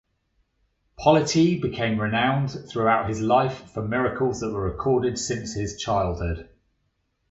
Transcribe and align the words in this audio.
Politi 0.99 1.61
became 1.61 2.01
renowned 2.01 2.49
throughout 2.67 3.07
his 3.07 3.21
life 3.21 3.69
for 3.71 3.87
miracles 3.87 4.39
that 4.39 4.49
were 4.51 4.63
recorded 4.67 5.19
since 5.19 5.53
his 5.53 5.79
childhood. 5.79 6.49